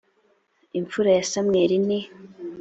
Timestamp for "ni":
1.87-1.99